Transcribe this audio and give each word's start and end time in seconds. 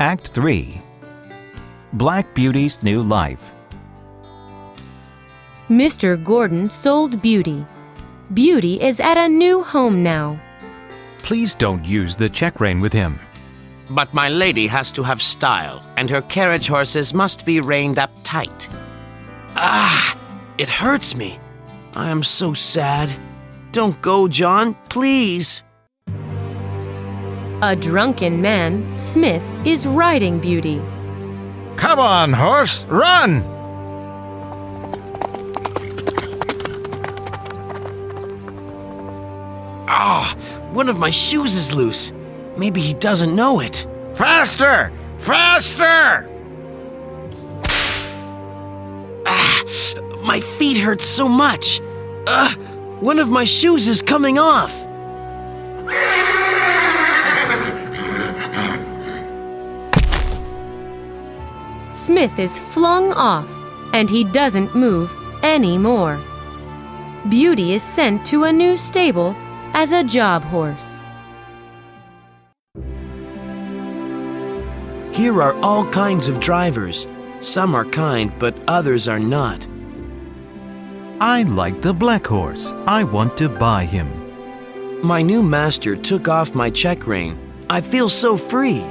Act 0.00 0.28
3 0.28 0.80
Black 1.92 2.34
Beauty's 2.34 2.82
New 2.82 3.02
Life. 3.02 3.52
Mr. 5.68 6.16
Gordon 6.24 6.70
sold 6.70 7.20
Beauty. 7.20 7.66
Beauty 8.32 8.80
is 8.80 8.98
at 8.98 9.18
a 9.18 9.28
new 9.28 9.62
home 9.62 10.02
now. 10.02 10.40
Please 11.18 11.54
don't 11.54 11.84
use 11.84 12.16
the 12.16 12.30
check 12.30 12.60
rein 12.60 12.80
with 12.80 12.94
him. 12.94 13.20
But 13.90 14.14
my 14.14 14.30
lady 14.30 14.66
has 14.68 14.90
to 14.92 15.02
have 15.02 15.20
style, 15.20 15.82
and 15.98 16.08
her 16.08 16.22
carriage 16.22 16.68
horses 16.68 17.12
must 17.12 17.44
be 17.44 17.60
reined 17.60 17.98
up 17.98 18.10
tight. 18.24 18.70
Ah, 19.54 20.18
it 20.56 20.70
hurts 20.70 21.14
me. 21.14 21.38
I 21.94 22.08
am 22.08 22.22
so 22.22 22.54
sad. 22.54 23.14
Don't 23.72 24.00
go, 24.00 24.28
John, 24.28 24.76
please. 24.88 25.62
A 27.62 27.76
drunken 27.76 28.40
man, 28.40 28.96
Smith, 28.96 29.44
is 29.66 29.86
riding 29.86 30.38
Beauty. 30.38 30.80
Come 31.76 31.98
on, 31.98 32.32
horse, 32.32 32.84
run! 32.84 33.44
Ah, 39.86 40.34
one 40.72 40.88
of 40.88 40.96
my 40.96 41.10
shoes 41.10 41.54
is 41.54 41.74
loose. 41.74 42.14
Maybe 42.56 42.80
he 42.80 42.94
doesn't 42.94 43.36
know 43.36 43.60
it. 43.60 43.86
Faster! 44.14 44.90
Faster! 45.18 46.30
Ah, 49.26 49.62
my 50.22 50.40
feet 50.40 50.78
hurt 50.78 51.02
so 51.02 51.28
much. 51.28 51.82
Ugh, 52.26 52.58
one 53.02 53.18
of 53.18 53.28
my 53.28 53.44
shoes 53.44 53.86
is 53.86 54.00
coming 54.00 54.38
off. 54.38 54.86
Smith 61.90 62.38
is 62.38 62.58
flung 62.58 63.12
off, 63.12 63.48
and 63.92 64.08
he 64.08 64.22
doesn't 64.22 64.76
move 64.76 65.14
anymore. 65.42 66.22
Beauty 67.28 67.72
is 67.72 67.82
sent 67.82 68.24
to 68.26 68.44
a 68.44 68.52
new 68.52 68.76
stable 68.76 69.34
as 69.74 69.92
a 69.92 70.04
job 70.04 70.44
horse. 70.44 71.04
Here 75.12 75.42
are 75.42 75.58
all 75.60 75.84
kinds 75.84 76.28
of 76.28 76.38
drivers. 76.38 77.08
Some 77.40 77.74
are 77.74 77.84
kind, 77.84 78.32
but 78.38 78.56
others 78.68 79.08
are 79.08 79.18
not. 79.18 79.66
I 81.20 81.42
like 81.42 81.82
the 81.82 81.92
black 81.92 82.26
horse. 82.26 82.72
I 82.86 83.02
want 83.02 83.36
to 83.38 83.48
buy 83.48 83.84
him. 83.84 84.08
My 85.02 85.22
new 85.22 85.42
master 85.42 85.96
took 85.96 86.28
off 86.28 86.54
my 86.54 86.70
check 86.70 87.06
rein. 87.06 87.36
I 87.68 87.80
feel 87.80 88.08
so 88.08 88.36
free. 88.36 88.84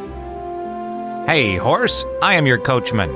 Hey, 1.30 1.58
horse, 1.58 2.06
I 2.24 2.34
am 2.34 2.48
your 2.48 2.58
coachman. 2.58 3.12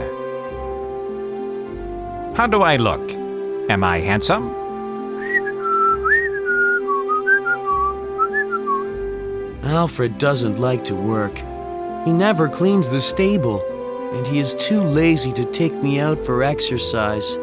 How 2.36 2.46
do 2.46 2.62
I 2.62 2.76
look? 2.76 3.02
Am 3.72 3.84
I 3.84 4.02
handsome? 4.02 4.54
Alfred 9.64 10.20
doesn't 10.20 10.60
like 10.60 10.86
to 10.86 10.94
work. 10.94 11.36
He 12.06 12.12
never 12.14 12.48
cleans 12.48 12.88
the 12.88 13.02
stable, 13.02 13.64
and 14.14 14.28
he 14.28 14.38
is 14.38 14.54
too 14.54 14.82
lazy 14.82 15.32
to 15.32 15.46
take 15.46 15.74
me 15.74 16.00
out 16.00 16.24
for 16.24 16.44
exercise. 16.44 17.36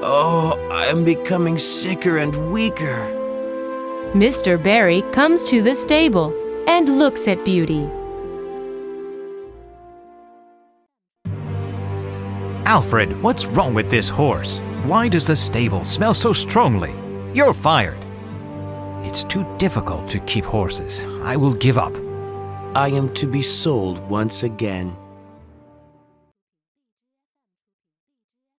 Oh, 0.00 0.58
I 0.72 0.86
am 0.86 1.04
becoming 1.04 1.58
sicker 1.58 2.16
and 2.16 2.50
weaker. 2.50 2.96
Mr. 4.14 4.56
Barry 4.56 5.02
comes 5.12 5.44
to 5.50 5.60
the 5.60 5.74
stable 5.74 6.32
and 6.66 6.98
looks 6.98 7.28
at 7.28 7.44
Beauty. 7.44 7.90
Alfred, 12.68 13.22
what's 13.22 13.46
wrong 13.46 13.72
with 13.72 13.88
this 13.88 14.10
horse? 14.10 14.60
Why 14.84 15.08
does 15.08 15.28
the 15.28 15.34
stable 15.34 15.84
smell 15.84 16.12
so 16.12 16.34
strongly? 16.34 16.94
You're 17.32 17.54
fired. 17.54 17.96
It's 19.06 19.24
too 19.24 19.46
difficult 19.56 20.06
to 20.10 20.20
keep 20.26 20.44
horses. 20.44 21.06
I 21.22 21.34
will 21.34 21.54
give 21.54 21.78
up. 21.78 21.96
I 22.76 22.90
am 22.90 23.14
to 23.14 23.26
be 23.26 23.40
sold 23.40 24.06
once 24.10 24.42
again. 24.42 24.94